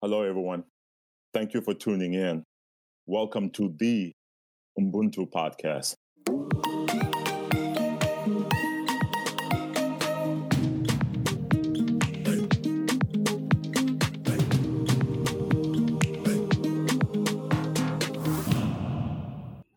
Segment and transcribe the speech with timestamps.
[0.00, 0.62] Hello, everyone.
[1.34, 2.44] Thank you for tuning in.
[3.06, 4.12] Welcome to the
[4.78, 5.96] Ubuntu podcast.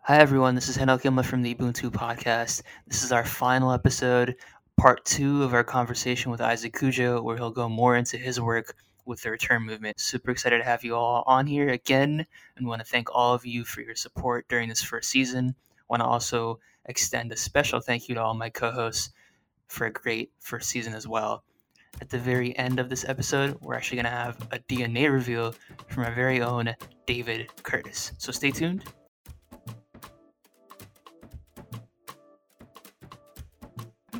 [0.03, 2.61] Hi everyone, this is Henel Gilma from the Ubuntu podcast.
[2.85, 4.35] This is our final episode,
[4.79, 8.75] part two of our conversation with Isaac Cudjoe, where he'll go more into his work
[9.11, 9.99] with the return movement.
[9.99, 12.25] Super excited to have you all on here again
[12.55, 15.53] and want to thank all of you for your support during this first season.
[15.89, 19.11] Want to also extend a special thank you to all my co-hosts
[19.67, 21.43] for a great first season as well.
[21.99, 25.53] At the very end of this episode, we're actually going to have a DNA reveal
[25.89, 26.73] from our very own
[27.05, 28.13] David Curtiss.
[28.17, 28.85] So stay tuned.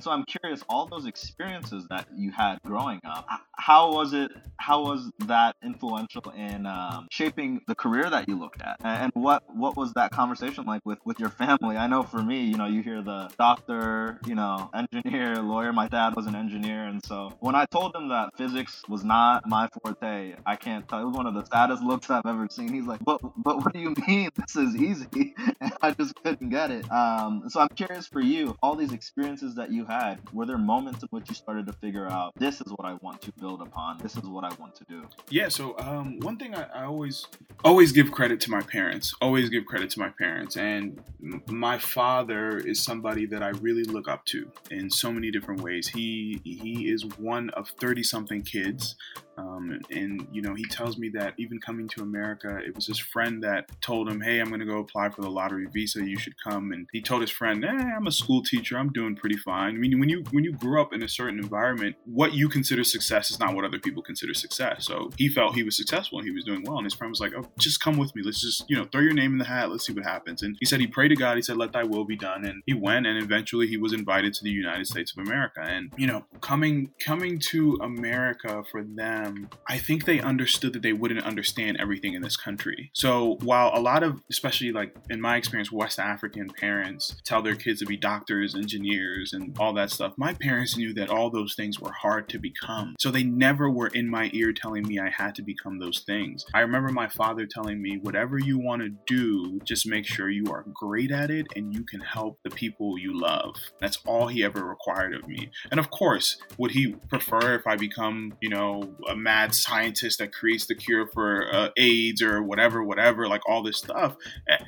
[0.04, 4.32] So I'm curious, all those experiences that you had growing up, how was it?
[4.58, 8.78] How was that influential in um, shaping the career that you looked at?
[8.84, 11.78] And what what was that conversation like with with your family?
[11.78, 15.74] I know for me, you know, you hear the doctor, you know, engineer, lawyer.
[15.74, 19.48] My dad was an engineer, and so when I told him that physics was not
[19.48, 21.02] my forte, I can't tell.
[21.02, 22.74] It was one of the saddest looks I've ever seen.
[22.74, 24.30] He's like, "But but what do you mean?
[24.42, 26.92] This is easy?" And I just couldn't get it.
[26.92, 31.04] Um, so I'm curious for you, all these experiences that you had, were there moments
[31.04, 33.98] in which you started to figure out this is what I want to build upon?
[33.98, 35.04] This is what I want to do?
[35.30, 35.50] Yeah.
[35.50, 37.28] So um, one thing I, I, always
[37.64, 39.14] always give credit to my parents.
[39.22, 41.02] Always give credit to my parents, and
[41.48, 45.88] my father is somebody that I really look up to in so many different ways.
[45.90, 48.96] He he is one of thirty something kids.
[49.42, 53.00] Um, and you know, he tells me that even coming to America, it was his
[53.00, 56.08] friend that told him, "Hey, I'm going to go apply for the lottery visa.
[56.08, 58.78] You should come." And he told his friend, "Eh, I'm a school teacher.
[58.78, 61.40] I'm doing pretty fine." I mean, when you when you grew up in a certain
[61.40, 64.86] environment, what you consider success is not what other people consider success.
[64.86, 66.78] So he felt he was successful and he was doing well.
[66.78, 68.22] And his friend was like, "Oh, just come with me.
[68.24, 69.72] Let's just you know throw your name in the hat.
[69.72, 71.36] Let's see what happens." And he said he prayed to God.
[71.38, 74.34] He said, "Let Thy will be done." And he went, and eventually he was invited
[74.36, 75.62] to the United States of America.
[75.62, 80.82] And you know, coming coming to America for them, Um, I think they understood that
[80.82, 82.92] they wouldn't understand everything in this country.
[82.94, 87.56] So while a lot of, especially like in my experience, West African parents tell their
[87.56, 91.56] kids to be doctors, engineers, and all that stuff, my parents knew that all those
[91.56, 92.96] things were hard to become.
[93.00, 96.46] So they never were in my ear telling me I had to become those things.
[96.54, 100.46] I remember my father telling me, whatever you want to do, just make sure you
[100.52, 103.56] are great at it and you can help the people you love.
[103.80, 105.52] That's all he ever required of me.
[105.70, 110.34] And of course, would he prefer if I become, you know, a mad scientist that
[110.34, 114.16] creates the cure for uh, AIDS or whatever, whatever, like all this stuff?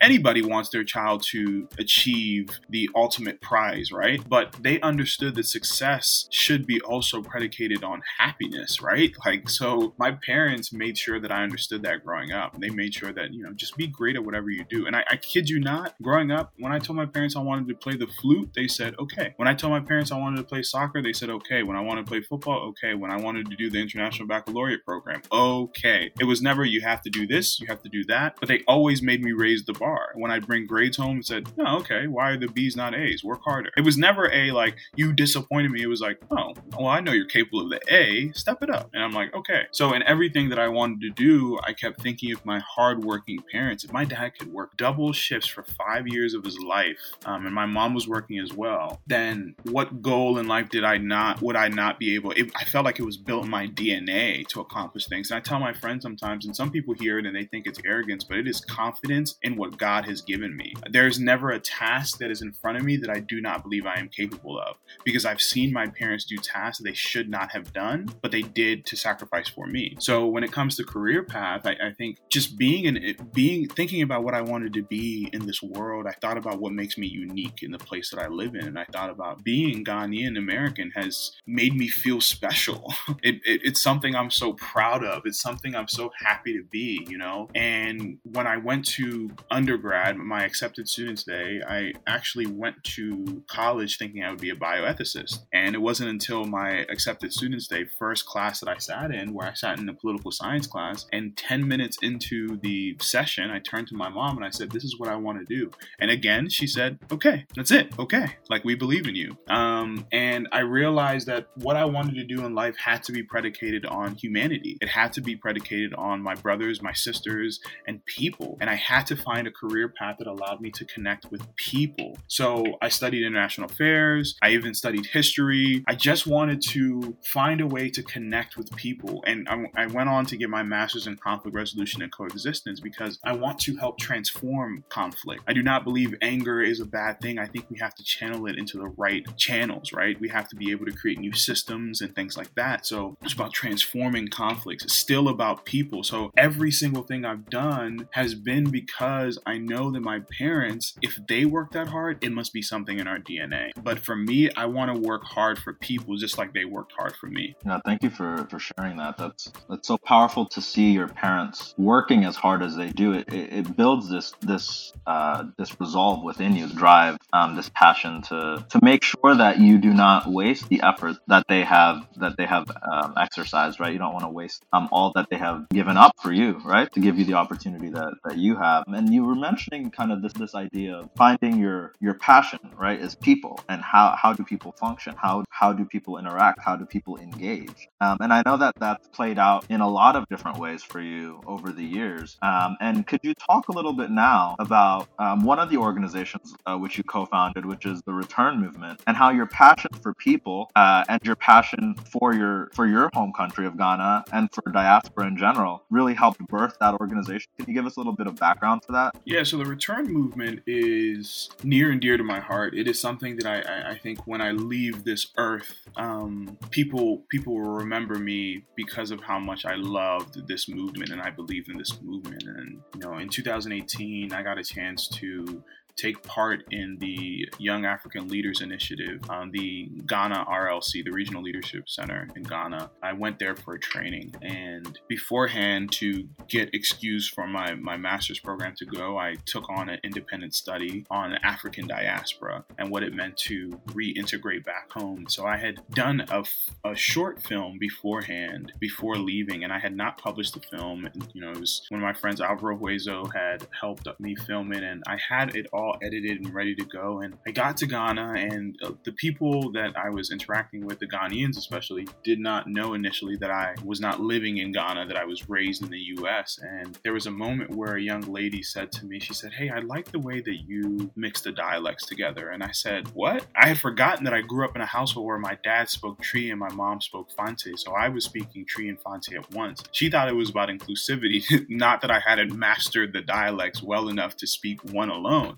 [0.01, 4.21] Anybody wants their child to achieve the ultimate prize, right?
[4.27, 9.13] But they understood that success should be also predicated on happiness, right?
[9.25, 12.59] Like, so my parents made sure that I understood that growing up.
[12.59, 14.85] They made sure that, you know, just be great at whatever you do.
[14.85, 17.67] And I, I kid you not, growing up, when I told my parents I wanted
[17.69, 19.33] to play the flute, they said, okay.
[19.37, 21.63] When I told my parents I wanted to play soccer, they said, okay.
[21.63, 22.93] When I wanted to play football, okay.
[22.93, 26.11] When I wanted to do the International Baccalaureate program, okay.
[26.19, 28.37] It was never, you have to do this, you have to do that.
[28.39, 30.09] But they always made me raise the bar.
[30.15, 33.23] When I bring grades home, and said, no, okay, why are the B's not A's?
[33.23, 33.69] Work harder.
[33.77, 35.83] It was never a like, you disappointed me.
[35.83, 38.89] It was like, oh, well, I know you're capable of the A, step it up.
[38.93, 39.65] And I'm like, okay.
[39.71, 43.83] So in everything that I wanted to do, I kept thinking of my hardworking parents.
[43.83, 47.53] If my dad could work double shifts for five years of his life, um, and
[47.53, 51.55] my mom was working as well, then what goal in life did I not, would
[51.55, 54.61] I not be able, it, I felt like it was built in my DNA to
[54.61, 55.31] accomplish things.
[55.31, 57.79] And I tell my friends sometimes, and some people hear it and they think it's
[57.85, 60.73] arrogance, but it is confidence in what God has given me.
[60.89, 63.85] There's never a task that is in front of me that I do not believe
[63.85, 67.73] I am capable of because I've seen my parents do tasks they should not have
[67.73, 69.95] done, but they did to sacrifice for me.
[69.99, 74.01] So when it comes to career path, I, I think just being and being thinking
[74.01, 77.07] about what I wanted to be in this world, I thought about what makes me
[77.07, 80.91] unique in the place that I live in, and I thought about being Ghanaian American
[80.95, 82.93] has made me feel special.
[83.21, 85.23] It, it, it's something I'm so proud of.
[85.25, 87.49] It's something I'm so happy to be, you know.
[87.55, 93.97] And when I went to undergrad, my accepted students day, I actually went to college
[93.97, 98.25] thinking I would be a bioethicist, and it wasn't until my accepted students day first
[98.25, 101.67] class that I sat in, where I sat in a political science class, and 10
[101.67, 105.09] minutes into the session, I turned to my mom and I said, This is what
[105.09, 105.71] I want to do.
[105.99, 107.97] And again, she said, Okay, that's it.
[107.99, 108.27] Okay.
[108.49, 109.37] Like we believe in you.
[109.49, 113.23] Um, and I realized that what I wanted to do in life had to be
[113.23, 114.77] predicated on on humanity.
[114.81, 118.57] It had to be predicated on my brothers, my sisters, and people.
[118.61, 122.17] And I had to find a career path that allowed me to connect with people.
[122.27, 124.37] So I studied international affairs.
[124.41, 125.83] I even studied history.
[125.87, 129.23] I just wanted to find a way to connect with people.
[129.25, 133.19] And I, I went on to get my master's in conflict resolution and coexistence because
[133.23, 135.43] I want to help transform conflict.
[135.47, 137.39] I do not believe anger is a bad thing.
[137.39, 140.19] I think we have to channel it into the right channels, right?
[140.19, 142.85] We have to be able to create new systems and things like that.
[142.85, 143.92] So it's about transforming
[144.29, 144.83] conflicts.
[144.83, 146.03] It's still about people.
[146.03, 151.19] So every single thing I've done has been because I know that my parents, if
[151.27, 153.71] they work that hard, it must be something in our DNA.
[153.81, 157.15] But for me, I want to work hard for people just like they worked hard
[157.15, 157.55] for me.
[157.65, 159.17] Yeah, thank you for, for sharing that.
[159.17, 163.13] That's that's so powerful to see your parents working as hard as they do.
[163.13, 168.21] It it, it builds this this uh, this resolve within you, drive, um, this passion
[168.23, 172.37] to to make sure that you do not waste the effort that they have that
[172.37, 173.79] they have um, exercised.
[173.83, 176.61] Right, you don't want to waste um, all that they have given up for you.
[176.63, 178.85] Right, to give you the opportunity that, that you have.
[178.87, 182.59] And you were mentioning kind of this this idea of finding your your passion.
[182.77, 185.15] Right, is people and how how do people function?
[185.17, 186.59] How how do people interact?
[186.63, 187.89] How do people engage?
[187.99, 191.01] Um, and I know that that's played out in a lot of different ways for
[191.01, 192.37] you over the years.
[192.41, 196.55] Um, and could you talk a little bit now about um, one of the organizations
[196.65, 200.71] uh, which you co-founded, which is the Return Movement, and how your passion for people
[200.77, 205.27] uh, and your passion for your for your home country of Ghana and for diaspora
[205.27, 207.51] in general really helped birth that organization?
[207.57, 209.15] Can you give us a little bit of background for that?
[209.25, 209.43] Yeah.
[209.43, 212.75] So the Return Movement is near and dear to my heart.
[212.75, 217.23] It is something that I, I, I think when I leave this earth, um, people
[217.29, 221.69] people will remember me because of how much I loved this movement and I believed
[221.69, 222.43] in this movement.
[222.43, 225.63] And you know, in 2018, I got a chance to
[225.95, 231.87] take part in the Young African Leaders Initiative on the Ghana RLC, the Regional Leadership
[231.87, 232.91] Center in Ghana.
[233.01, 238.39] I went there for a training, and beforehand, to get excused from my, my master's
[238.39, 243.13] program to go, I took on an independent study on African diaspora and what it
[243.13, 245.25] meant to reintegrate back home.
[245.27, 246.43] So I had done a,
[246.83, 251.07] a short film beforehand, before leaving, and I had not published the film.
[251.33, 254.83] You know, it was one of my friends, Alvaro Huezo, had helped me film it,
[254.83, 257.19] and I had it all all edited and ready to go.
[257.19, 261.07] And I got to Ghana, and uh, the people that I was interacting with, the
[261.07, 265.25] Ghanaians especially, did not know initially that I was not living in Ghana, that I
[265.25, 266.59] was raised in the US.
[266.61, 269.69] And there was a moment where a young lady said to me, She said, Hey,
[269.69, 272.49] I like the way that you mix the dialects together.
[272.49, 273.45] And I said, What?
[273.55, 276.49] I had forgotten that I grew up in a household where my dad spoke Twi
[276.49, 277.77] and my mom spoke Fante.
[277.77, 279.83] So I was speaking Twi and Fante at once.
[279.91, 284.35] She thought it was about inclusivity, not that I hadn't mastered the dialects well enough
[284.37, 285.57] to speak one alone.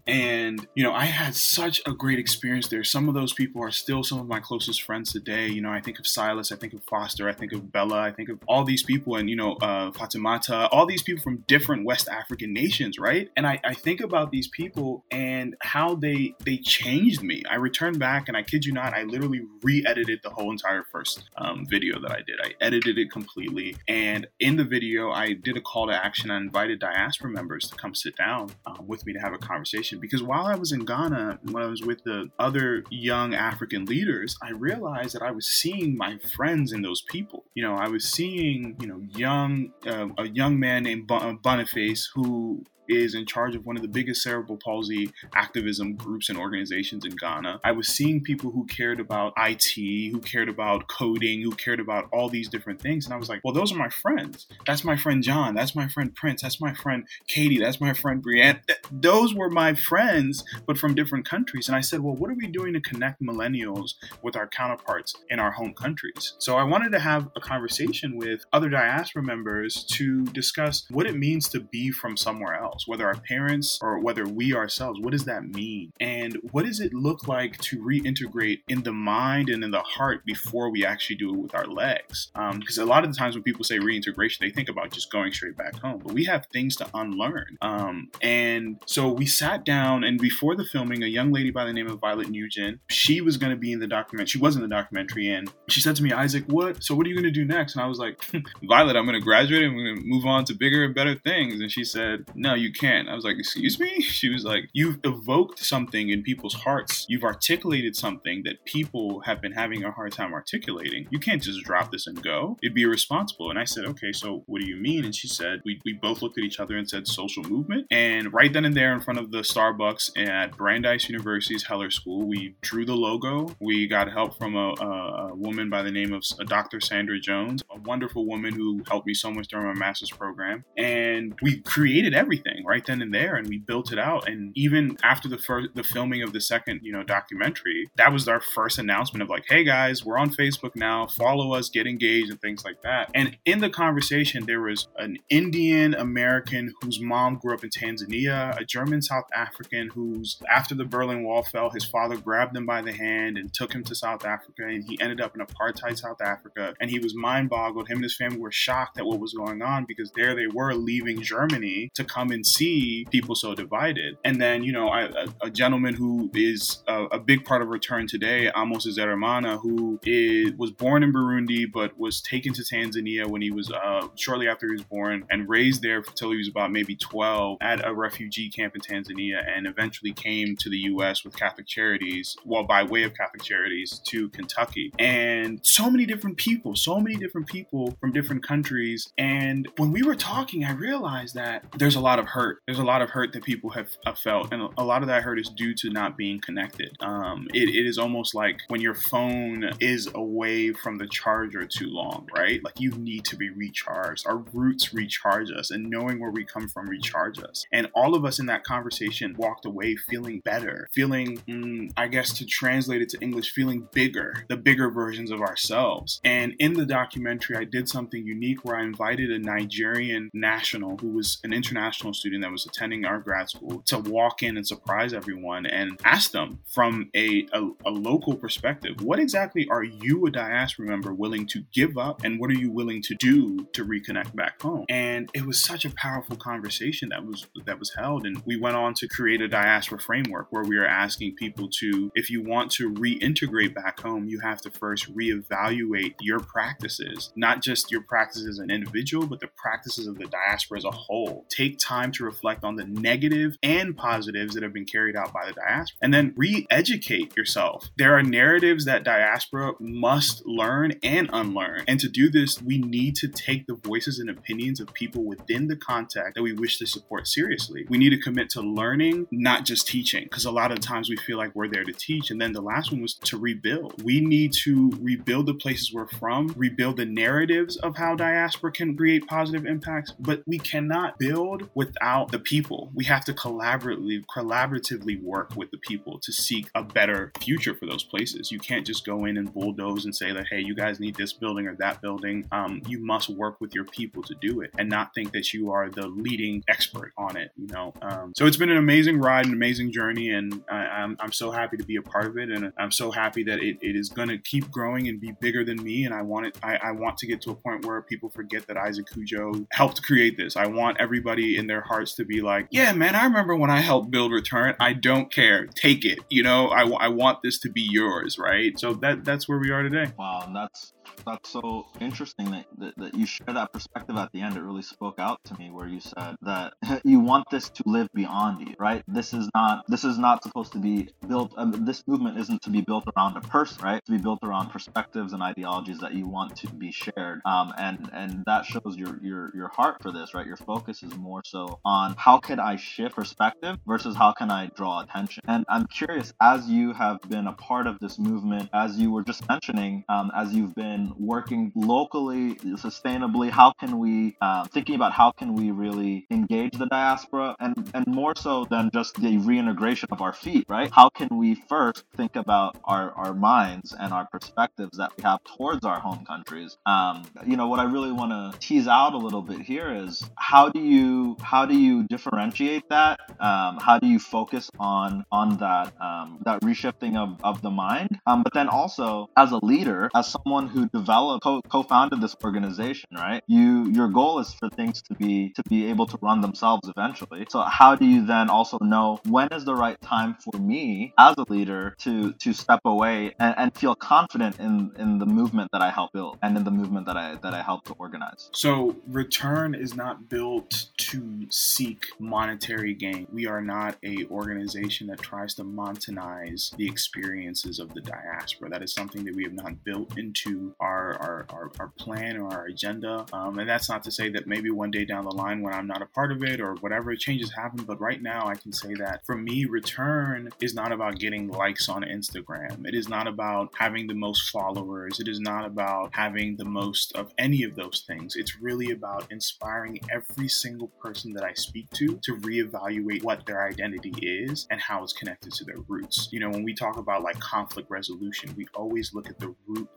[0.76, 2.84] You know, I had such a great experience there.
[2.84, 5.48] Some of those people are still some of my closest friends today.
[5.48, 8.12] You know, I think of Silas, I think of Foster, I think of Bella, I
[8.12, 11.86] think of all these people and, you know, uh, Fatimata, all these people from different
[11.86, 13.30] West African nations, right?
[13.36, 17.44] And I, I think about these people and how they they changed me.
[17.50, 21.24] I returned back and I kid you not, I literally re-edited the whole entire first
[21.38, 22.40] um, video that I did.
[22.42, 23.76] I edited it completely.
[23.88, 26.32] And in the video, I did a call to action.
[26.32, 30.00] I invited diaspora members to come sit down um, with me to have a conversation
[30.06, 34.38] because while I was in Ghana, when I was with the other young African leaders,
[34.42, 37.46] I realized that I was seeing my friends in those people.
[37.54, 42.64] You know, I was seeing, you know, young uh, a young man named Boniface who
[42.88, 47.16] is in charge of one of the biggest cerebral palsy activism groups and organizations in
[47.16, 47.60] Ghana.
[47.64, 52.08] I was seeing people who cared about IT, who cared about coding, who cared about
[52.12, 53.06] all these different things.
[53.06, 54.48] And I was like, well, those are my friends.
[54.66, 55.56] That's my friend John.
[55.56, 56.42] That's my friend Prince.
[56.42, 57.60] That's my friend Katie.
[57.60, 58.62] That's my friend Brienne.
[58.92, 61.68] Those were my friends, but from different countries.
[61.68, 65.40] And I said, well, what are we doing to connect millennials with our counterparts in
[65.40, 66.36] our home countries?
[66.40, 71.16] So I wanted to have a conversation with other diaspora members to discuss what it
[71.16, 75.12] means to be from somewhere else ourselves, whether our parents or whether we ourselves, what
[75.12, 75.92] does that mean?
[76.00, 80.26] And what does it look like to reintegrate in the mind and in the heart
[80.26, 82.32] before we actually do it with our legs?
[82.34, 85.12] Because um, a lot of the times when people say reintegration, they think about just
[85.12, 87.58] going straight back home, but we have things to unlearn.
[87.62, 91.74] Um, and so we sat down, and before the filming, a young lady by the
[91.74, 94.28] name of Violet Nugent, she was going to be in the documentary.
[94.28, 96.84] She was in the documentary, and she said to me, Isaac, what?
[96.84, 97.76] So what are you going to do next?
[97.76, 98.20] And I was like,
[98.64, 99.64] Violet, I'm going to graduate.
[99.64, 101.62] And I'm going to move on to bigger and better things.
[101.62, 103.08] And she said, No, you you can't.
[103.08, 104.02] I was like, excuse me?
[104.16, 107.06] She was like, you've evoked something in people's hearts.
[107.10, 111.08] You've articulated something that people have been having a hard time articulating.
[111.12, 112.58] You can't just drop this and go.
[112.64, 113.50] It'd be irresponsible.
[113.50, 115.04] And I said, okay, so what do you mean?
[115.04, 117.88] And she said, we, we both looked at each other and said social movement.
[117.92, 122.26] And right then and there in front of the Starbucks at Brandeis University's Heller School,
[122.26, 123.54] we drew the logo.
[123.60, 126.80] We got help from a, a, a woman by the name of Dr.
[126.80, 130.64] Sandra Jones, a wonderful woman who helped me so much during my master's program.
[130.78, 134.28] And we created everything right then and there and we built it out.
[134.28, 138.28] And even after the first, the filming of the second, you know, documentary, that was
[138.28, 142.30] our first announcement of like, hey guys, we're on Facebook now, follow us, get engaged,
[142.30, 143.10] and things like that.
[143.14, 148.58] And in the conversation, there was an Indian American whose mom grew up in Tanzania,
[148.60, 152.82] a German South African who's after the Berlin Wall fell, his father grabbed him by
[152.82, 156.22] the hand and took him to South Africa, and he ended up in apartheid South
[156.22, 156.74] Africa.
[156.80, 157.88] And he was mind boggled.
[157.88, 160.74] Him and his family were shocked at what was going on because there they were
[160.74, 164.18] leaving Germany to come and see people so divided.
[164.24, 167.70] And then, you know, I, a, a, gentleman who is a, a, big part of
[167.70, 173.26] Return today, Amos Zeramana, who is, was born in Burundi but was taken to Tanzania
[173.26, 176.48] when he was uh, shortly after he was born and raised there until he was
[176.48, 181.24] about maybe 12 at a refugee camp in Tanzania and eventually came to the U.S.
[181.24, 184.92] with Catholic Charities, well, by way of Catholic Charities to Kentucky.
[185.00, 189.12] And so many different people, so many different people from different countries.
[189.18, 192.62] And when we were talking, I realized that there's a lot of hurt.
[192.68, 194.52] There's a lot of hurt that people have, have felt.
[194.54, 196.96] And a lot of that hurt is due to not being connected.
[197.00, 201.88] Um, it, it is almost like when your phone is away from the charger too
[201.88, 202.62] long, right?
[202.64, 204.28] Like you need to be recharged.
[204.28, 207.66] Our roots recharge us, and knowing where we come from recharge us.
[207.72, 212.34] And all of us in that conversation walked away feeling better, feeling, mm, I guess
[212.34, 216.20] to translate it to English, feeling bigger, the bigger versions of ourselves.
[216.26, 221.12] And in the documentary, I did something unique where I invited a Nigerian national who
[221.12, 225.14] was an international student that was attending our grad school to walk in and surprise
[225.14, 230.32] everyone and ask them from a, a, a local perspective, what exactly are you, a
[230.32, 234.36] diaspora member, willing to give up and what are you willing to do to reconnect
[234.36, 234.86] back home?
[234.90, 238.26] And it was such a powerful conversation that was that was held.
[238.26, 242.12] And we went on to create a diaspora framework where we are asking people to,
[242.16, 247.62] if you want to reintegrate back home, you have to first reevaluate your practices, not
[247.62, 251.46] just your practices as an individual, but the practices of the diaspora as a whole.
[251.50, 255.46] Take time to reflect on the negative and positives that have been carried out by
[255.46, 257.90] the diaspora, and then re educate yourself.
[257.98, 261.84] There are narratives that diaspora must learn and unlearn.
[261.88, 265.68] And to do this, we need to take the voices and opinions of people within
[265.68, 267.86] the contact that we wish to support seriously.
[267.90, 271.18] We need to commit to learning, not just teaching, because a lot of times we
[271.18, 272.32] feel like we're there to teach.
[272.32, 274.02] And then the last one was to rebuild.
[274.04, 278.96] We need to rebuild the places we're from, rebuild the narratives of how diaspora can
[278.96, 282.92] create positive impacts, but we cannot build without the people.
[282.94, 287.86] We have to collaboratively collaboratively work with the people to seek a better future for
[287.86, 288.52] those places.
[288.52, 291.34] You can't just go in and bulldoze and say that, hey, you guys need this
[291.34, 292.48] building or that building.
[292.52, 295.72] Um, you must work with your people to do it and not think that you
[295.72, 297.94] are the leading expert on it, you know?
[298.02, 301.52] Um, so it's been an amazing ride, an amazing journey, and I, I'm, I'm so
[301.52, 302.50] happy to be a part of it.
[302.50, 305.64] And I'm so happy that it, it is going to keep growing and be bigger
[305.64, 306.06] than me.
[306.06, 308.68] And I want it, I, I want to get to a point where people forget
[308.68, 310.56] that Isaac Cudjoe helped create this.
[310.56, 313.80] I want everybody in their hearts to be like, yeah, man, I remember when I
[313.82, 314.76] helped build Return.
[314.80, 315.66] I don't care.
[315.68, 316.20] Take it.
[316.30, 318.78] You know, I, I want this to be yours, right?
[318.80, 320.12] So that that's where we are today.
[320.18, 320.94] Wow, and that's
[321.26, 324.58] that's so interesting that, that, that you share that perspective at the end.
[324.58, 328.08] It really spoke out to me where you said that you want this to live
[328.14, 329.04] beyond you, right?
[329.08, 331.54] This is not this is not supposed to be built.
[331.58, 334.04] Um, this movement isn't to be built around a person, right?
[334.06, 337.42] To be built around perspectives and ideologies that you want to be shared.
[337.46, 340.46] Um, and and that shows your your your heart for this, right?
[340.46, 344.70] Your focus is more so on how can I shift perspective versus how can I
[344.76, 345.44] draw attention.
[345.48, 349.24] And I'm curious, as you have been a part of this movement, as you were
[349.24, 355.12] just mentioning, um, as you've been working locally, sustainably, how can we uh, thinking about
[355.12, 360.10] how can we really engage the diaspora, and and more so than just the reintegration
[360.12, 360.90] of our feet, right?
[360.92, 365.40] How can we first think about our our minds and our perspectives that we have
[365.44, 366.78] towards our home countries?
[366.86, 370.24] Um, you know, what I really want to tease out a little bit here is
[370.38, 373.20] how do you how do you differentiate that?
[373.40, 378.20] Um, how do you focus on on that um, that reshifting of, of the mind?
[378.26, 383.10] Um, but then also as a leader, as someone who developed co- co-founded this organization,
[383.14, 383.42] right?
[383.48, 387.46] You your goal is for things to be to be able to run themselves eventually.
[387.50, 391.36] So how do you then also know when is the right time for me as
[391.38, 395.82] a leader to to step away and, and feel confident in in the movement that
[395.82, 398.50] I help build and in the movement that I that I help to organize?
[398.54, 403.28] So return is not built to seek monetary gain.
[403.32, 408.70] We are not a organization that tries to monetize the experiences of the diaspora.
[408.70, 412.52] That is something that we have not built into our our, our, our plan or
[412.52, 413.26] our agenda.
[413.34, 415.88] Um, and that's not to say that maybe one day down the line when I'm
[415.88, 417.84] not a part of it or whatever changes happen.
[417.86, 421.90] But right now, I can say that for me, return is not about getting likes
[421.90, 422.88] on Instagram.
[422.88, 425.20] It is not about having the most followers.
[425.20, 428.36] It is not about having the most of any of those things.
[428.36, 433.68] It's really about inspiring every single person that I speak to to reevaluate what their
[433.68, 436.30] identity is and how it's connected to their roots.
[436.32, 439.90] You know, when we talk about like conflict resolution, we always look at the root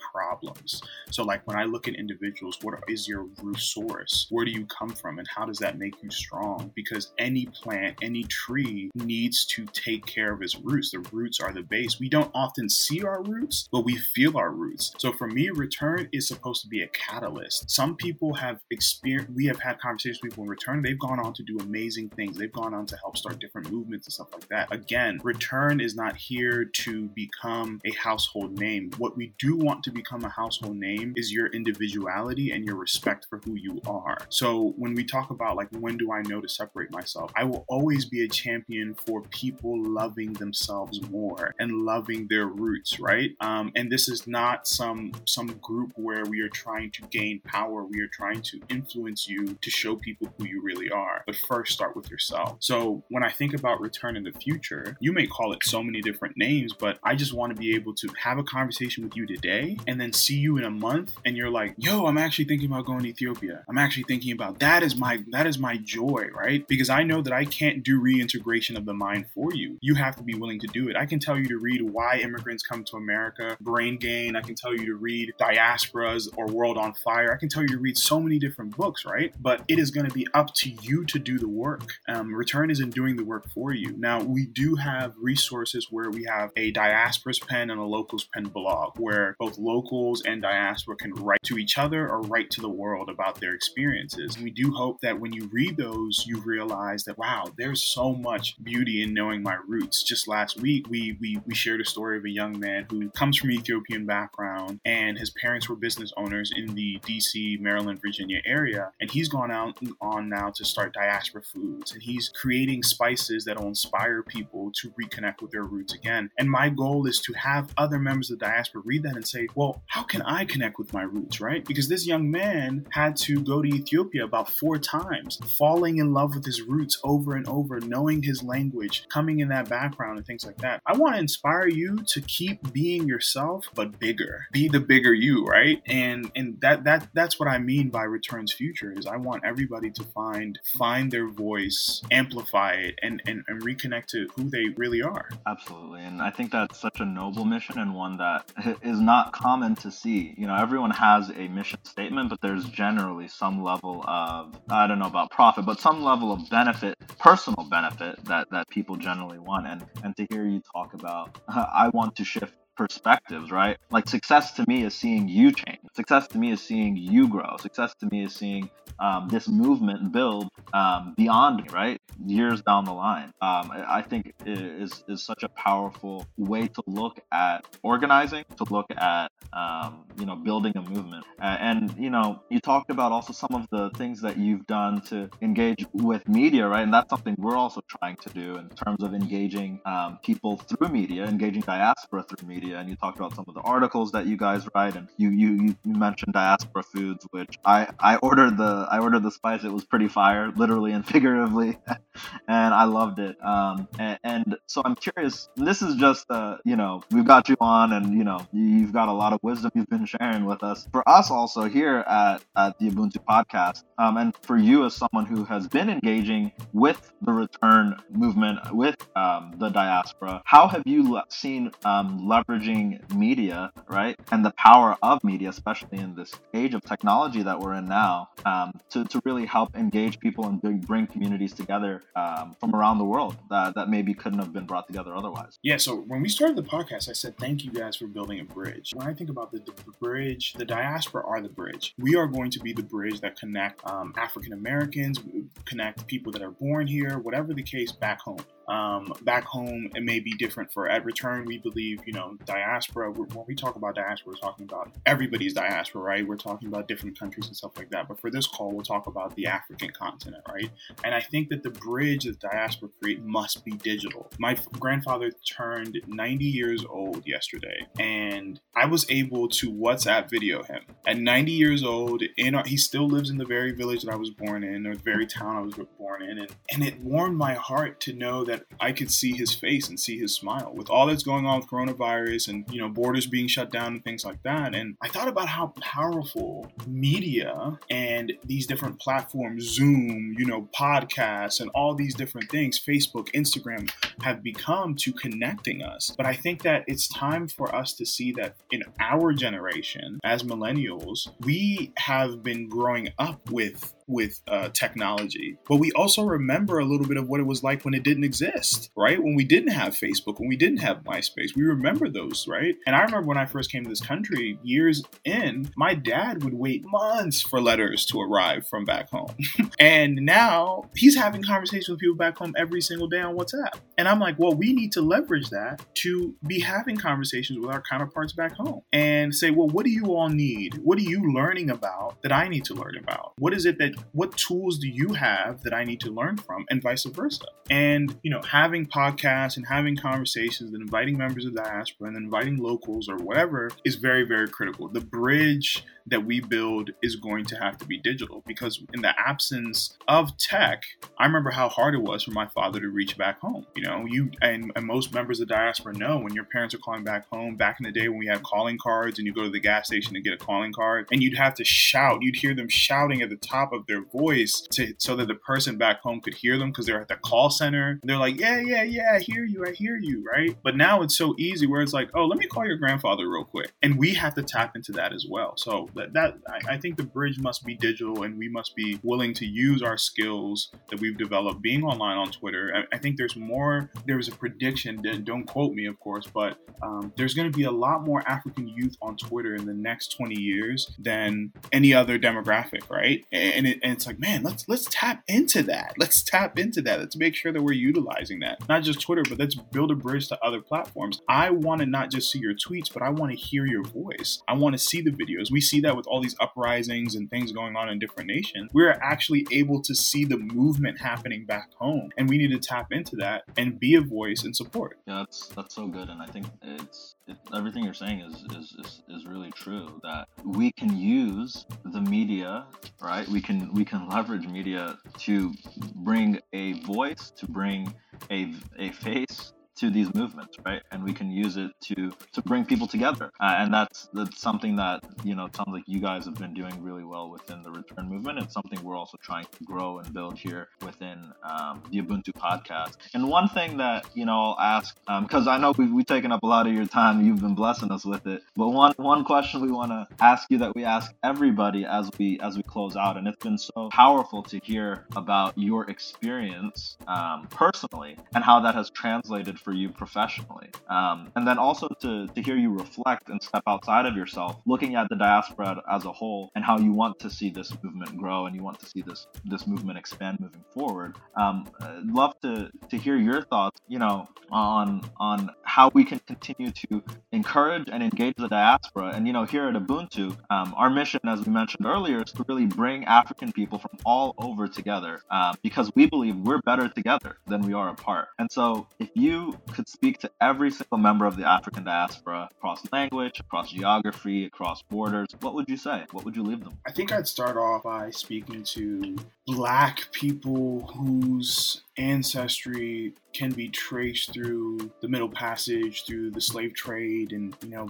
[1.11, 4.27] So, like when I look at individuals, what is your root source?
[4.31, 6.71] Where do you come from, and how does that make you strong?
[6.75, 10.91] Because any plant, any tree needs to take care of its roots.
[10.91, 11.99] The roots are the base.
[11.99, 14.93] We don't often see our roots, but we feel our roots.
[14.99, 17.71] So, for me, return is supposed to be a catalyst.
[17.71, 21.33] Some people have experienced, we have had conversations with people in return, they've gone on
[21.35, 22.37] to do amazing things.
[22.37, 24.73] They've gone on to help start different movements and stuff like that.
[24.73, 28.91] Again, return is not here to become a household name.
[28.99, 33.27] What we do want to become a household name is your individuality and your respect
[33.29, 34.19] for who you are.
[34.29, 37.65] So when we talk about like when do I know to separate myself, I will
[37.69, 43.31] always be a champion for people loving themselves more and loving their roots, right?
[43.41, 47.85] Um, and this is not some some group where we are trying to gain power.
[47.85, 51.23] We are trying to influence you to show people who you really are.
[51.27, 52.57] But first, start with yourself.
[52.61, 56.01] So when I think about return in the future, you may call it so many
[56.01, 59.27] different names, but I just want to be able to have a conversation with you
[59.27, 62.71] today and then see you in a month and you're like, yo, I'm actually thinking
[62.71, 63.65] about going to Ethiopia.
[63.69, 66.67] I'm actually thinking about that is my that is my joy, right?
[66.67, 69.79] Because I know that I can't do reintegration of the mind for you.
[69.81, 70.97] You have to be willing to do it.
[70.97, 74.37] I can tell you to read Why Immigrants Come to America, Brain Gain.
[74.37, 77.33] I can tell you to read Diasporas or World on Fire.
[77.33, 79.35] I can tell you to read so many different books, right?
[79.41, 81.95] But it is going to be up to you to do the work.
[82.09, 83.95] Um, Return isn't doing the work for you.
[83.97, 88.45] Now, we do have resources where we have a diaspora's pen and a locals pen
[88.45, 92.69] blog where both locals and diaspora can write to each other or write to the
[92.69, 94.39] world about their experiences.
[94.39, 98.63] We do hope that when you read those, you realize that, wow, there's so much
[98.63, 100.03] beauty in knowing my roots.
[100.03, 103.39] Just last week, we, we, we shared a story of a young man who comes
[103.39, 108.93] from Ethiopian background and his parents were business owners in the DC, Maryland, Virginia area.
[109.01, 111.93] And he's gone out on now to start diaspora foods.
[111.93, 116.31] And he's creating spices that will inspire people to reconnect with their roots again.
[116.39, 119.49] And my goal is to have other members of the diaspora read that and say,
[119.55, 121.65] well, how can I connect with my roots, right?
[121.65, 126.35] Because this young man had to go to Ethiopia about four times, falling in love
[126.35, 130.45] with his roots over and over, knowing his language, coming in that background and things
[130.45, 130.81] like that.
[130.87, 134.47] I want to inspire you to keep being yourself, but bigger.
[134.53, 135.83] Be the bigger you, right?
[135.87, 139.91] And and that that that's what I mean by returns future is I want everybody
[139.91, 145.03] to find find their voice, amplify it, and, and, and reconnect to who they really
[145.03, 145.29] are.
[145.47, 146.03] Absolutely.
[146.03, 148.51] And I think that's such a noble mission and one that
[148.83, 150.08] is not common to see.
[150.09, 154.99] You know, everyone has a mission statement, but there's generally some level of, I don't
[154.99, 159.67] know about profit, but some level of benefit, personal benefit that, that people generally want.
[159.67, 163.77] And, and to hear you talk about, I want to shift perspectives, right?
[163.91, 165.81] Like success to me is seeing you change.
[165.95, 167.57] Success to me is seeing you grow.
[167.61, 172.01] Success to me is seeing um, this movement build um, beyond me, right?
[172.25, 173.33] Years down the line.
[173.41, 178.87] Um, I think is is such a powerful way to look at organizing, to look
[178.97, 181.25] at um, you know building a movement.
[181.41, 185.31] And you know, you talked about also some of the things that you've done to
[185.43, 186.83] engage with media, right?
[186.83, 190.89] And that's something we're also trying to do in terms of engaging um, people through
[190.89, 192.68] media, engaging diaspora through media.
[192.75, 195.77] And you talked about some of the articles that you guys write, and you you
[195.85, 199.65] you mentioned diaspora foods, which I I ordered the I ordered the spice.
[199.65, 201.79] It was pretty fire, literally and figuratively,
[202.47, 203.37] and I loved it.
[203.45, 205.49] Um, and, and so I'm curious.
[205.57, 209.09] This is just uh, you know we've got you on, and you know you've got
[209.09, 210.87] a lot of wisdom you've been sharing with us.
[210.93, 215.27] For us also here at at the Ubuntu podcast, um, and for you as someone
[215.27, 221.21] who has been engaging with the return movement, with um, the diaspora, how have you
[221.29, 226.83] seen um, leveraging media, right, and the power of media, especially in this age of
[226.83, 231.53] technology that we're in now, um, to, to really help engage people and bring communities
[231.53, 235.59] together um, from around the world that, that maybe couldn't have been brought together otherwise.
[235.63, 238.45] Yeah, so when we started the podcast, I said, thank you guys for building a
[238.45, 238.93] bridge.
[238.95, 241.95] When I think about the, the bridge, the diaspora are the bridge.
[241.99, 245.21] We are going to be the bridge that connect um, African Americans,
[245.65, 248.45] connect people that are born here, whatever the case, back home.
[248.69, 251.47] Um, back home, it may be different for at return.
[251.47, 253.11] We believe, you know, diaspora.
[253.11, 256.27] When we talk about diaspora, we're talking about everybody's diaspora, right?
[256.27, 258.09] We're talking about different countries and stuff like that.
[258.09, 260.71] But for this call, we'll talk about the African continent, right?
[261.03, 264.31] And I think that the bridge that diaspora create must be digital.
[264.39, 270.83] My grandfather turned 90 years old yesterday, and I was able to WhatsApp video him
[271.07, 272.23] at 90 years old.
[272.37, 275.03] In he still lives in the very village that I was born in, or the
[275.03, 278.58] very town I was born in, and, and it warmed my heart to know that
[278.81, 281.69] I could see his face and see his smile with all that's going on with
[281.69, 284.75] coronavirus and you know borders being shut down and things like that.
[284.75, 291.61] And I thought about how powerful media and these different platforms, Zoom, you know, podcasts,
[291.61, 293.91] and all these different things, Facebook, Instagram,
[294.23, 296.13] have become to connecting us.
[296.17, 300.43] But I think that it's time for us to see that in our generation, as
[300.43, 306.85] millennials, we have been growing up with with uh, technology, but we also remember a
[306.85, 309.23] little bit of what it was like when it didn't exist, right?
[309.23, 312.75] When we didn't have Facebook, when we didn't have MySpace, we remember those, right?
[312.87, 316.55] And I remember when I first came to this country years in, my dad would
[316.55, 319.35] wait months for letters to arrive from back home.
[319.79, 323.81] and now he's having conversations with people back home every single day on WhatsApp.
[323.99, 327.83] And I'm like, well, we need to leverage that to be having conversations with our
[327.83, 330.79] counterparts back home and say, well, what do you all need?
[330.79, 333.33] What are you learning about that I need to learn about?
[333.39, 336.67] What is it that what tools do you have that I need to learn from,
[336.71, 337.45] and vice versa.
[337.71, 342.17] And you know, having podcasts and having conversations and inviting members of the diaspora and
[342.17, 344.89] inviting locals or whatever is very, very critical.
[344.89, 349.13] The bridge that we build is going to have to be digital because in the
[349.19, 350.83] absence of tech,
[351.19, 353.67] I remember how hard it was for my father to reach back home.
[353.77, 356.79] You know, you and, and most members of the diaspora know when your parents are
[356.79, 357.57] calling back home.
[357.57, 359.87] Back in the day when we had calling cards and you go to the gas
[359.87, 363.23] station to get a calling card and you'd have to shout, you'd hear them shouting
[363.23, 366.59] at the top of their voice to, so that the person back home could hear
[366.59, 367.99] them because they're at the call center.
[368.03, 370.57] They're like, yeah, yeah, yeah, I hear you, I hear you, right?
[370.63, 373.45] But now it's so easy where it's like, oh, let me call your grandfather real
[373.45, 375.57] quick, and we have to tap into that as well.
[375.57, 378.99] So that, that I, I think the bridge must be digital, and we must be
[379.03, 382.73] willing to use our skills that we've developed being online on Twitter.
[382.75, 383.91] I, I think there's more.
[384.07, 385.03] There's a prediction.
[385.25, 388.69] Don't quote me, of course, but um, there's going to be a lot more African
[388.69, 393.25] youth on Twitter in the next 20 years than any other demographic, right?
[393.33, 395.95] And, it, and it's like, man, let's let's tap into that.
[395.99, 396.99] Let's tap into that.
[397.01, 398.67] Let's make sure that we're utilizing that.
[398.69, 401.21] Not just Twitter, but let's build a bridge to other platforms.
[401.29, 404.43] I want to not just see your tweets, but I want to hear your voice.
[404.49, 405.51] I want to see the videos.
[405.51, 408.71] We see that with all these uprisings and things going on in different nations.
[408.73, 412.93] We're actually able to see the movement happening back home, and we need to tap
[412.93, 414.99] into that and be a voice and support.
[415.07, 418.77] Yeah, that's that's so good, and I think it's it, everything you're saying is, is
[418.79, 420.01] is is really true.
[420.03, 422.67] That we can use the media,
[423.01, 423.27] right?
[423.29, 425.53] We can we can leverage media to
[425.97, 427.95] bring a voice, to bring
[428.31, 430.83] a a face to these movements, right?
[430.91, 433.31] And we can use it to to bring people together.
[433.41, 436.83] Uh, and that's that's something that you know sounds like you guys have been doing
[436.83, 438.39] really well within the Return movement.
[438.39, 442.97] It's something we're also trying to grow and build here within um, the Ubuntu podcast.
[443.15, 446.33] And one thing that you know I'll ask because um, I know we've, we've taken
[446.33, 447.25] up a lot of your time.
[447.25, 448.43] You've been blessing us with it.
[448.57, 452.39] But one one question we want to ask you that we ask everybody as we
[452.41, 457.47] as we close out, and it's been so powerful to hear about your experience um,
[457.51, 460.71] personally and how that has translated for you professionally.
[460.89, 464.95] Um, and then also to, to hear you reflect and step outside of yourself, looking
[464.95, 468.47] at the diaspora as a whole and how you want to see this movement grow
[468.47, 471.17] and you want to see this this movement expand moving forward.
[471.37, 476.19] Um, I'd love to, to hear your thoughts, you know, on on how we can
[476.21, 477.03] continue to
[477.33, 479.13] encourage and engage the diaspora.
[479.15, 482.45] And you know, here at Ubuntu, um, our mission, as we mentioned earlier, is to
[482.49, 487.39] really bring African people from all over together uh, because we believe we're better together
[487.47, 488.29] than we are apart.
[488.39, 492.83] And so, if you could speak to every single member of the African diaspora across
[492.93, 496.05] language, across geography, across borders, what would you say?
[496.13, 496.79] What would you leave them?
[496.87, 499.17] I think I'd start off by speaking to
[499.47, 507.33] black people whose ancestry can be traced through the Middle Passage, through the slave trade,
[507.33, 507.89] and you know,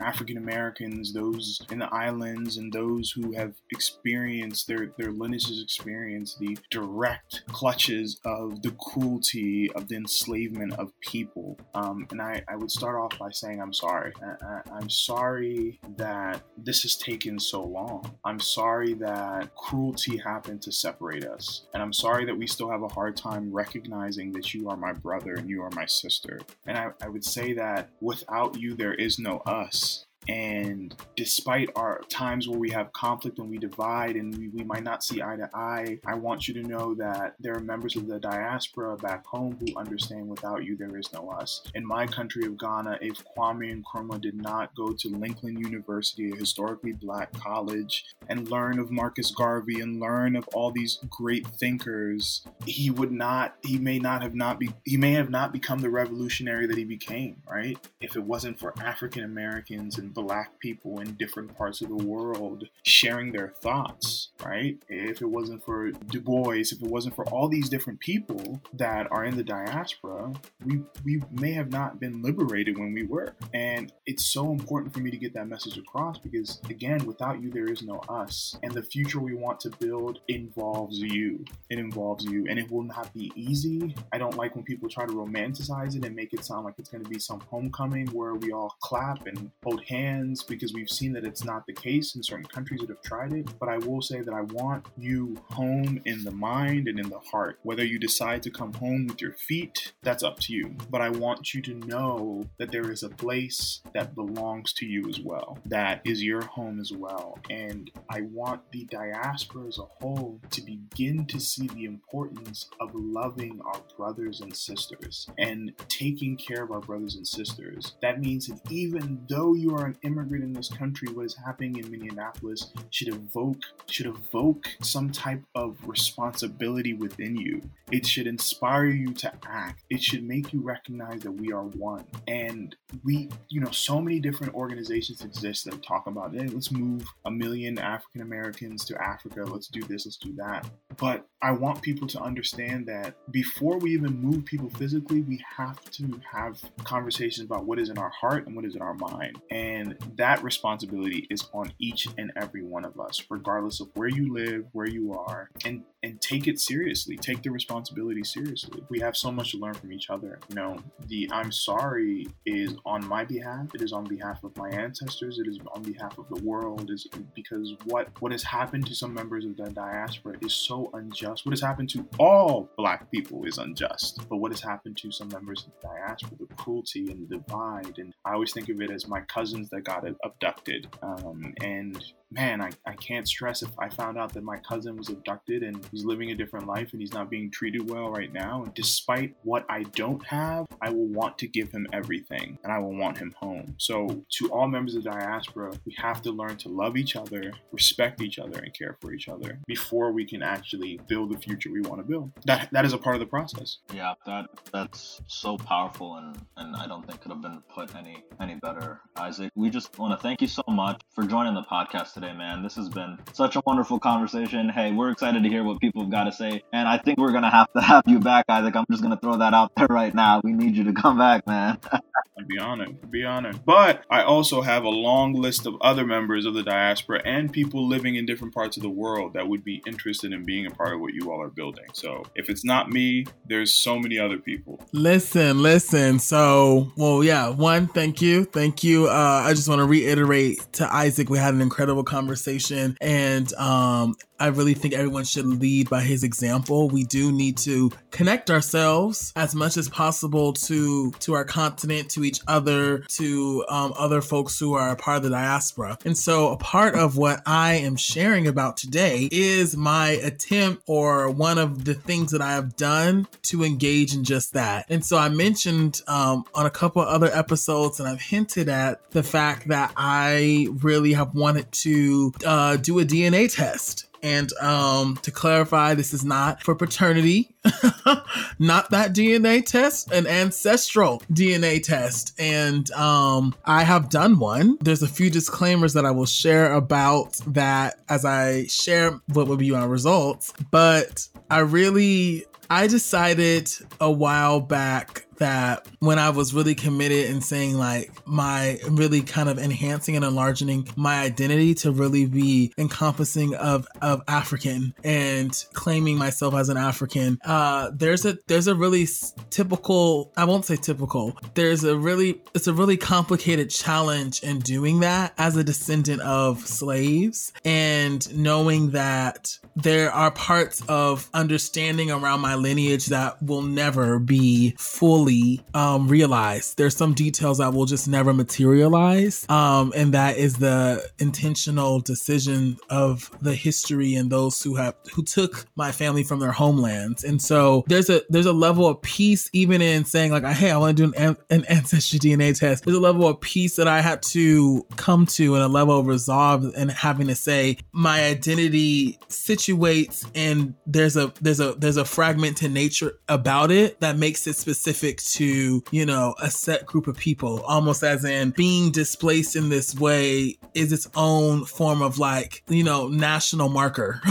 [0.00, 6.36] African Americans, those in the islands, and those who have experienced their their lineages experience
[6.36, 11.58] the direct clutches of the cruelty of the enslavement of people.
[11.74, 14.12] Um, and I, I would start off by saying I'm sorry.
[14.22, 18.16] I, I, I'm sorry that this has taken so long.
[18.24, 22.82] I'm sorry that cruelty happened to separate us, and I'm sorry that we still have
[22.82, 26.40] a hard time recognizing that you are my brother and you are my sister.
[26.66, 30.06] And I, I would say that without you, there is no us.
[30.28, 34.84] And despite our times where we have conflict and we divide and we, we might
[34.84, 38.06] not see eye to eye, I want you to know that there are members of
[38.06, 41.62] the diaspora back home who understand without you there is no us.
[41.74, 46.36] In my country of Ghana, if Kwame Nkrumah did not go to Lincoln University, a
[46.36, 52.46] historically black college, and learn of Marcus Garvey and learn of all these great thinkers,
[52.66, 55.90] he would not, he may not have not be, he may have not become the
[55.90, 57.78] revolutionary that he became, right?
[58.00, 62.64] If it wasn't for African Americans and black people in different parts of the world
[62.82, 64.76] sharing their thoughts, right?
[64.88, 69.06] If it wasn't for Du Bois, if it wasn't for all these different people that
[69.10, 70.32] are in the diaspora,
[70.64, 73.34] we we may have not been liberated when we were.
[73.54, 77.50] And it's so important for me to get that message across because again, without you
[77.50, 78.56] there is no us.
[78.62, 81.44] And the future we want to build involves you.
[81.68, 83.94] It involves you and it will not be easy.
[84.12, 86.90] I don't like when people try to romanticize it and make it sound like it's
[86.90, 89.99] going to be some homecoming where we all clap and hold hands
[90.48, 93.46] because we've seen that it's not the case in certain countries that have tried it.
[93.58, 97.18] But I will say that I want you home in the mind and in the
[97.18, 97.58] heart.
[97.62, 100.74] Whether you decide to come home with your feet, that's up to you.
[100.90, 105.08] But I want you to know that there is a place that belongs to you
[105.08, 107.38] as well, that is your home as well.
[107.48, 112.90] And I want the diaspora as a whole to begin to see the importance of
[112.94, 117.94] loving our brothers and sisters and taking care of our brothers and sisters.
[118.02, 121.76] That means that even though you are an immigrant in this country, what is happening
[121.76, 127.60] in Minneapolis should evoke should evoke some type of responsibility within you.
[127.90, 129.82] It should inspire you to act.
[129.90, 132.04] It should make you recognize that we are one.
[132.28, 132.74] And
[133.04, 137.30] we, you know, so many different organizations exist that talk about, hey, let's move a
[137.30, 139.44] million African Americans to Africa.
[139.44, 140.68] Let's do this, let's do that.
[140.96, 145.82] But I want people to understand that before we even move people physically, we have
[145.92, 149.40] to have conversations about what is in our heart and what is in our mind.
[149.50, 149.79] And
[150.16, 154.64] that responsibility is on each and every one of us, regardless of where you live,
[154.72, 157.16] where you are, and and take it seriously.
[157.16, 158.82] Take the responsibility seriously.
[158.88, 160.38] We have so much to learn from each other.
[160.48, 163.74] You know, the I'm sorry is on my behalf.
[163.74, 165.38] It is on behalf of my ancestors.
[165.38, 166.90] It is on behalf of the world.
[166.90, 171.44] Is because what what has happened to some members of the diaspora is so unjust.
[171.44, 174.28] What has happened to all Black people is unjust.
[174.28, 177.98] But what has happened to some members of the diaspora, the cruelty and the divide,
[177.98, 180.88] and I always think of it as my cousins that got abducted.
[181.02, 185.08] Um, and man, I, I can't stress if I found out that my cousin was
[185.08, 188.64] abducted and he's living a different life and he's not being treated well right now.
[188.64, 192.78] And despite what I don't have, I will want to give him everything and I
[192.78, 193.74] will want him home.
[193.78, 197.52] So, to all members of the diaspora, we have to learn to love each other,
[197.72, 201.70] respect each other, and care for each other before we can actually build the future
[201.70, 202.32] we want to build.
[202.44, 203.78] That that is a part of the process.
[203.92, 208.24] Yeah, that that's so powerful and, and I don't think could have been put any
[208.40, 209.00] any better.
[209.16, 212.62] Isaac, we just want to thank you so much for joining the podcast today, man.
[212.62, 214.68] This has been such a wonderful conversation.
[214.68, 216.62] Hey, we're excited to hear what people have got to say.
[216.72, 218.76] And I think we're going to have to have you back, Isaac.
[218.76, 220.40] I'm just going to throw that out there right now.
[220.44, 221.78] We need you to come back, man.
[222.40, 222.96] I'd be honored.
[223.02, 223.66] I'd be honored.
[223.66, 227.86] But I also have a long list of other members of the diaspora and people
[227.86, 230.94] living in different parts of the world that would be interested in being a part
[230.94, 231.84] of what you all are building.
[231.92, 234.80] So if it's not me, there's so many other people.
[234.92, 236.18] Listen, listen.
[236.18, 238.44] So, well, yeah, one, thank you.
[238.44, 239.08] Thank you.
[239.08, 244.16] Uh, I just want to reiterate to Isaac, we had an incredible conversation and um,
[244.40, 246.88] I really think everyone should lead by his example.
[246.88, 252.24] We do need to connect ourselves as much as possible to to our continent, to
[252.30, 255.98] each other, to um, other folks who are a part of the diaspora.
[256.04, 261.30] And so, a part of what I am sharing about today is my attempt or
[261.30, 264.86] one of the things that I have done to engage in just that.
[264.88, 269.22] And so, I mentioned um, on a couple other episodes, and I've hinted at the
[269.22, 274.06] fact that I really have wanted to uh, do a DNA test.
[274.22, 277.54] And um, to clarify, this is not for paternity,
[278.58, 282.34] not that DNA test, an ancestral DNA test.
[282.38, 284.78] And um, I have done one.
[284.80, 289.56] There's a few disclaimers that I will share about that as I share what will
[289.56, 290.52] be my results.
[290.70, 297.42] But I really, I decided a while back that when I was really committed and
[297.42, 303.54] saying like my really kind of enhancing and enlarging my identity to really be encompassing
[303.56, 309.08] of of African and claiming myself as an African, uh, there's a there's a really
[309.50, 311.36] typical I won't say typical.
[311.54, 316.66] There's a really it's a really complicated challenge in doing that as a descendant of
[316.66, 324.18] slaves and knowing that there are parts of understanding around my lineage that will never
[324.18, 326.76] be fully fully um, realized.
[326.76, 329.48] There's some details that will just never materialize.
[329.48, 335.22] Um, and that is the intentional decision of the history and those who have who
[335.22, 337.24] took my family from their homelands.
[337.24, 340.76] And so there's a there's a level of peace even in saying like, hey, I
[340.76, 342.84] want to do an, an ancestry DNA test.
[342.84, 346.06] There's a level of peace that I had to come to and a level of
[346.06, 352.04] resolve and having to say my identity situates and there's a there's a there's a
[352.04, 357.16] fragmented nature about it that makes it specific to you know a set group of
[357.16, 362.62] people almost as in being displaced in this way is its own form of like
[362.68, 364.20] you know national marker.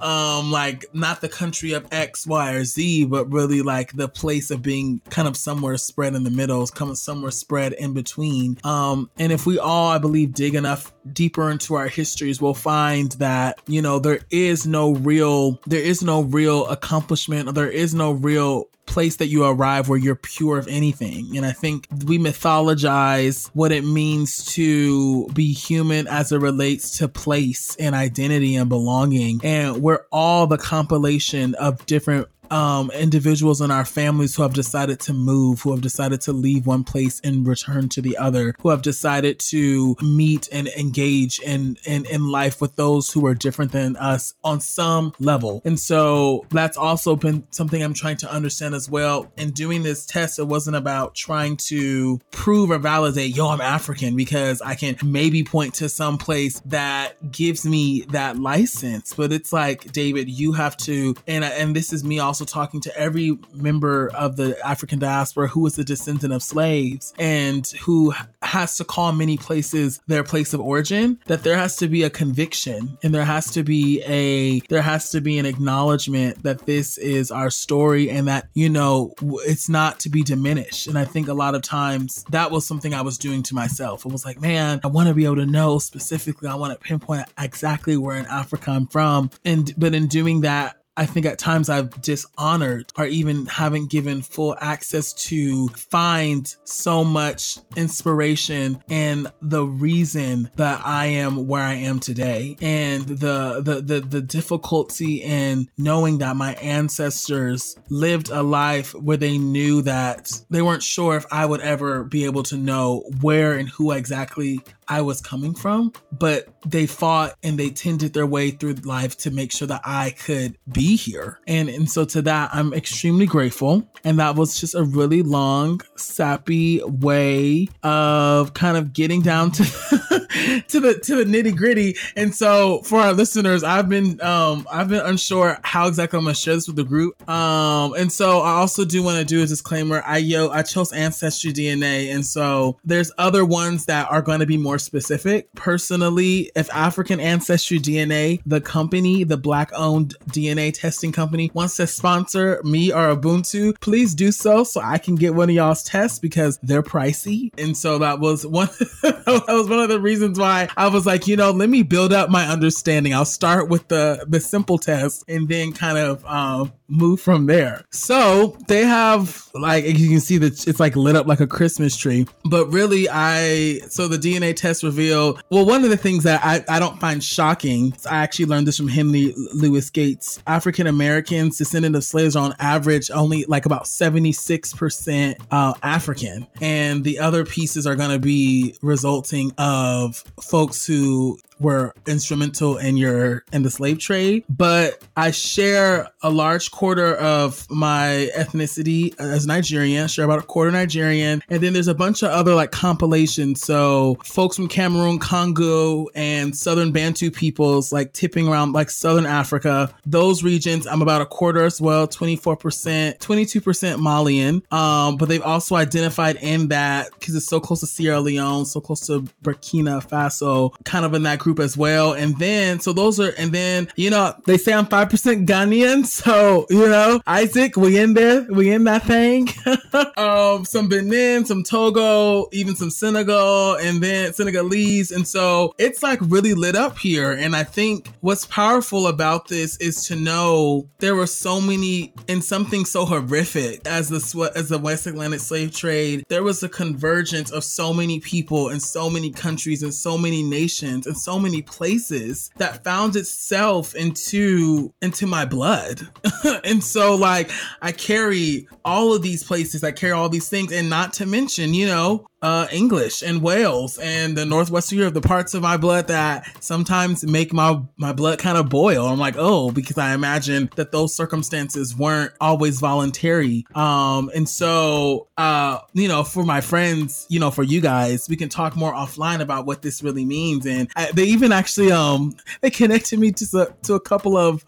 [0.00, 4.50] Um like not the country of x y or z but really like the place
[4.50, 8.58] of being kind of somewhere spread in the middle is coming somewhere spread in between.
[8.62, 13.12] Um and if we all i believe dig enough deeper into our histories we'll find
[13.12, 17.94] that you know there is no real there is no real accomplishment or there is
[17.94, 21.36] no real place that you arrive where you're pure of anything.
[21.36, 27.08] And I think we mythologize what it means to be human as it relates to
[27.08, 29.40] place and identity and belonging.
[29.44, 35.00] And we're all the compilation of different um, individuals in our families who have decided
[35.00, 38.70] to move, who have decided to leave one place and return to the other, who
[38.70, 43.72] have decided to meet and engage in, in, in life with those who are different
[43.72, 45.62] than us on some level.
[45.64, 49.30] And so that's also been something I'm trying to understand as well.
[49.36, 54.16] In doing this test, it wasn't about trying to prove or validate, yo, I'm African,
[54.16, 59.14] because I can maybe point to some place that gives me that license.
[59.14, 62.82] But it's like, David, you have to, and, and this is me also also talking
[62.82, 68.12] to every member of the African diaspora who is a descendant of slaves and who
[68.42, 72.10] has to call many places their place of origin, that there has to be a
[72.10, 76.98] conviction and there has to be a there has to be an acknowledgement that this
[76.98, 79.14] is our story and that, you know,
[79.46, 80.88] it's not to be diminished.
[80.88, 84.04] And I think a lot of times that was something I was doing to myself.
[84.04, 86.78] It was like, man, I want to be able to know specifically, I want to
[86.78, 89.30] pinpoint exactly where in Africa I'm from.
[89.42, 94.22] And but in doing that, I think at times I've dishonored or even haven't given
[94.22, 101.74] full access to find so much inspiration and the reason that I am where I
[101.74, 108.42] am today and the the the, the difficulty in knowing that my ancestors lived a
[108.42, 112.56] life where they knew that they weren't sure if I would ever be able to
[112.56, 118.12] know where and who exactly I was coming from, but they fought and they tended
[118.12, 121.40] their way through life to make sure that I could be here.
[121.46, 123.88] And and so to that I'm extremely grateful.
[124.04, 129.64] And that was just a really long, sappy way of kind of getting down to
[130.68, 131.96] to the to the nitty gritty.
[132.16, 136.34] And so for our listeners, I've been um I've been unsure how exactly I'm gonna
[136.34, 137.28] share this with the group.
[137.28, 140.02] Um and so I also do want to do a disclaimer.
[140.06, 144.46] I yo I chose ancestry DNA, and so there's other ones that are going to
[144.46, 145.52] be more specific.
[145.54, 151.86] Personally, if African Ancestry DNA, the company, the black owned DNA testing company, wants to
[151.86, 156.18] sponsor me or Ubuntu, please do so so I can get one of y'all's tests
[156.18, 157.50] because they're pricey.
[157.58, 158.68] And so that was one
[159.02, 162.12] that was one of the reasons why I was like, you know, let me build
[162.12, 163.14] up my understanding.
[163.14, 167.84] I'll start with the the simple test and then kind of um, move from there.
[167.90, 171.96] So they have like you can see that it's like lit up like a Christmas
[171.96, 172.26] tree.
[172.44, 176.64] But really, I so the DNA test revealed well one of the things that I,
[176.68, 177.94] I don't find shocking.
[178.08, 180.40] I actually learned this from Henry Louis Gates.
[180.46, 185.74] African Americans, descendant of slaves, are on average only like about seventy six percent uh,
[185.82, 192.76] African, and the other pieces are going to be resulting of folks who were instrumental
[192.76, 199.18] in your in the slave trade but i share a large quarter of my ethnicity
[199.18, 202.70] as nigerian share about a quarter nigerian and then there's a bunch of other like
[202.70, 203.62] compilations.
[203.62, 209.92] So folks from cameroon congo and southern bantu peoples like tipping around like southern africa.
[210.04, 214.62] Those regions i'm about a quarter as well 24% 22% malian.
[214.70, 218.80] Um, but they've also identified in that because it's so close to sierra leone so
[218.80, 222.12] close to burkina faso kind of in that group as well.
[222.12, 226.04] And then, so those are, and then, you know, they say I'm 5% Ghanaian.
[226.16, 229.48] So, you know, Isaac, we in there, we in that thing.
[230.16, 235.12] um, some Benin, some Togo, even some Senegal, and then Senegalese.
[235.12, 237.30] And so it's like really lit up here.
[237.30, 242.42] And I think what's powerful about this is to know there were so many, in
[242.42, 247.52] something so horrific as the, as the West Atlantic slave trade, there was a convergence
[247.52, 251.62] of so many people in so many countries and so many nations and so many
[251.62, 256.08] places that found itself into into my blood.
[256.64, 257.50] and so like
[257.82, 261.74] I carry all of these places, I carry all these things and not to mention,
[261.74, 266.08] you know, uh, English and Wales and the Northwestern Europe, the parts of my blood
[266.08, 269.06] that sometimes make my my blood kind of boil.
[269.06, 273.64] I'm like, oh, because I imagine that those circumstances weren't always voluntary.
[273.74, 278.36] Um, and so, uh, you know, for my friends, you know, for you guys, we
[278.36, 280.66] can talk more offline about what this really means.
[280.66, 284.64] And I, they even actually, um, they connected me to to a couple of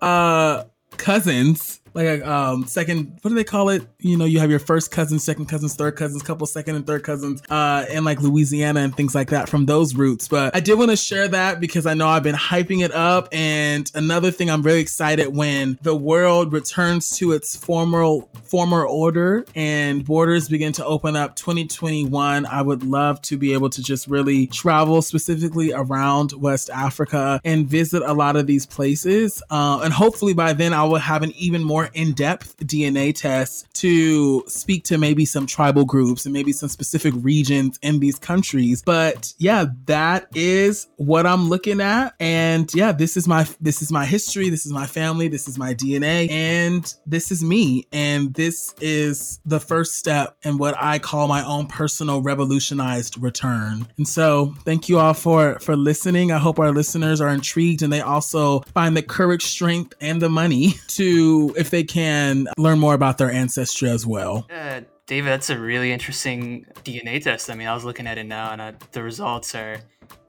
[0.00, 0.64] uh
[0.96, 3.82] cousins like a um, second what do they call it?
[4.00, 7.02] You know you have your first cousins second cousins third cousins couple second and third
[7.02, 10.28] cousins uh in like louisiana and things like that from those roots.
[10.28, 13.28] But i did want to share that because i know i've been hyping it up.
[13.32, 19.44] And another thing i'm really excited when the world returns to its former former order
[19.54, 24.06] and borders begin to open up 2021 i would love to be able to just
[24.06, 29.42] really travel specifically around west africa and visit a lot of these places.
[29.50, 33.14] Uh, and hopefully by then i will have an even more more in depth DNA
[33.14, 38.18] tests to speak to maybe some tribal groups and maybe some specific regions in these
[38.18, 38.82] countries.
[38.82, 42.14] But yeah, that is what I'm looking at.
[42.20, 45.58] And yeah, this is my this is my history, this is my family, this is
[45.58, 47.86] my DNA, and this is me.
[47.92, 53.86] And this is the first step in what I call my own personal revolutionized return.
[53.96, 56.32] And so thank you all for for listening.
[56.32, 60.28] I hope our listeners are intrigued and they also find the courage, strength, and the
[60.28, 64.46] money to if they can learn more about their ancestry as well.
[64.48, 67.50] Uh, David, that's a really interesting DNA test.
[67.50, 69.78] I mean, I was looking at it now, and uh, the results are,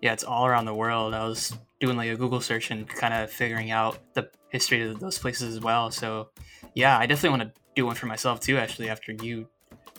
[0.02, 1.14] yeah, it's all around the world.
[1.14, 5.00] I was doing like a Google search and kind of figuring out the history of
[5.00, 5.91] those places as well.
[5.91, 6.30] So,
[6.74, 8.58] yeah, I definitely want to do one for myself too.
[8.58, 9.48] Actually, after you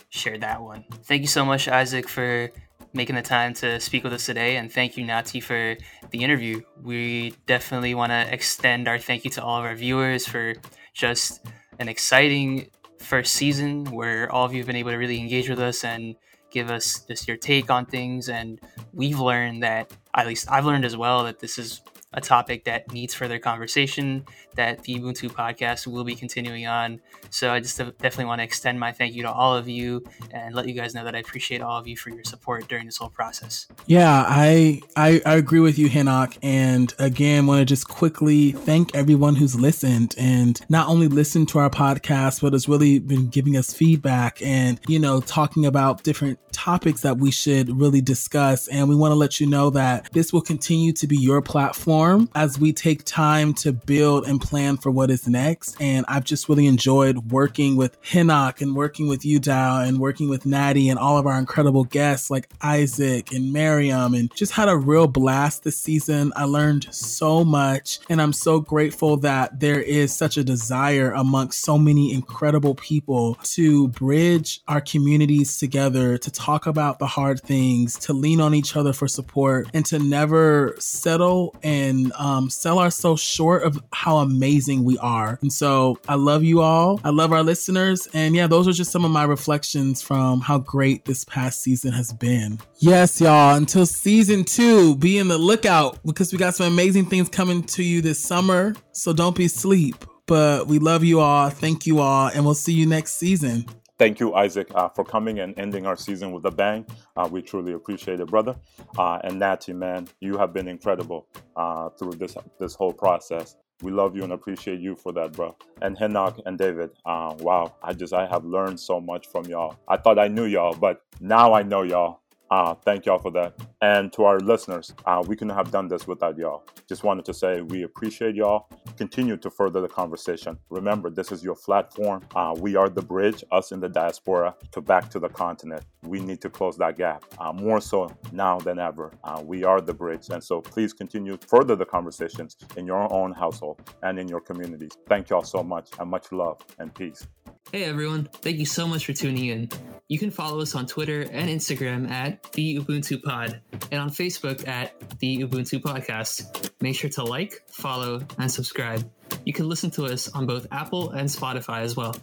[0.09, 2.51] shared that one, thank you so much, Isaac, for
[2.93, 4.57] making the time to speak with us today.
[4.57, 5.77] And thank you, Nati, for
[6.09, 6.61] the interview.
[6.83, 10.55] We definitely want to extend our thank you to all of our viewers for
[10.97, 11.45] just
[11.79, 15.59] an exciting first season where all of you have been able to really engage with
[15.59, 16.15] us and
[16.51, 18.29] give us just your take on things.
[18.29, 18.59] And
[18.93, 21.81] we've learned that, at least I've learned as well, that this is
[22.17, 26.99] a topic that needs further conversation that the Ubuntu podcast will be continuing on.
[27.29, 30.55] So I just definitely want to extend my thank you to all of you and
[30.55, 32.97] let you guys know that I appreciate all of you for your support during this
[32.97, 33.67] whole process.
[33.85, 36.39] Yeah, I I, I agree with you, Henok.
[36.41, 41.59] And again, want to just quickly thank everyone who's listened and not only listened to
[41.59, 46.39] our podcast, but has really been giving us feedback and, you know, talking about different
[46.57, 48.67] topics that we should really discuss.
[48.67, 52.29] And we want to let you know that this will continue to be your platform
[52.33, 55.79] as we take time to build and plan for what is next.
[55.79, 60.29] And I've just really enjoyed working with Henok and working with you, Dow, and working
[60.29, 64.67] with Nati and all of our incredible guests like Isaac and Miriam, and just had
[64.67, 66.33] a real blast this season.
[66.35, 71.61] I learned so much, and I'm so grateful that there is such a desire amongst
[71.61, 77.97] so many incredible people to bridge our communities together, to talk about the hard things,
[77.99, 83.21] to lean on each other for support, and to never settle and um, sell ourselves
[83.21, 85.37] short of how amazing we are.
[85.41, 86.99] And so I love you all.
[87.03, 88.07] I love our listeners.
[88.13, 91.91] And yeah, those are just some of my reflections from how great this past season
[91.91, 92.59] has been.
[92.79, 93.55] Yes, y'all.
[93.55, 97.83] Until season two, be in the lookout because we got some amazing things coming to
[97.83, 98.75] you this summer.
[98.91, 99.95] So don't be asleep.
[100.27, 101.49] But we love you all.
[101.49, 102.27] Thank you all.
[102.27, 103.65] And we'll see you next season.
[103.97, 106.85] Thank you, Isaac, uh, for coming and ending our season with a bang.
[107.15, 108.55] Uh, we truly appreciate it, brother.
[108.97, 113.55] Uh, and Nati, man, you have been incredible uh, through this this whole process.
[113.81, 115.55] We love you and appreciate you for that, bro.
[115.81, 119.77] And Henok and David, uh, wow, I just I have learned so much from y'all.
[119.87, 122.19] I thought I knew y'all, but now I know y'all.
[122.49, 123.53] Uh, thank y'all for that.
[123.81, 126.65] And to our listeners, uh, we couldn't have done this without y'all.
[126.87, 128.69] Just wanted to say we appreciate y'all.
[128.97, 130.57] Continue to further the conversation.
[130.69, 132.23] Remember, this is your platform.
[132.35, 135.83] Uh, we are the bridge, us in the diaspora, to back to the continent.
[136.03, 139.11] We need to close that gap uh, more so now than ever.
[139.23, 140.29] Uh, we are the bridge.
[140.29, 144.91] And so please continue further the conversations in your own household and in your communities.
[145.07, 147.27] Thank y'all so much and much love and peace.
[147.71, 149.69] Hey everyone, thank you so much for tuning in.
[150.07, 153.59] You can follow us on Twitter and Instagram at the Ubuntu Pod
[153.91, 156.71] and on Facebook at the Ubuntu Podcast.
[156.81, 159.09] Make sure to like, follow, and subscribe.
[159.45, 162.15] You can listen to us on both Apple and Spotify as well.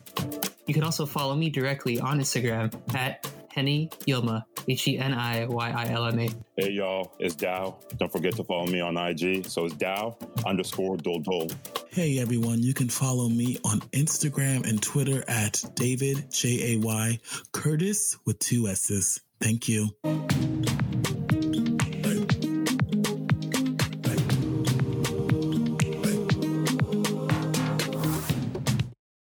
[0.66, 5.46] You can also follow me directly on Instagram at Heni Yilma, H E N I
[5.46, 6.30] Y I L M A.
[6.56, 7.76] Hey y'all, it's Dow.
[7.98, 9.46] Don't forget to follow me on IG.
[9.46, 11.48] So it's Dow underscore Dol Dol.
[11.90, 17.18] Hey everyone, you can follow me on Instagram and Twitter at David J A Y
[17.52, 19.20] Curtiss with two S's.
[19.40, 19.90] Thank you.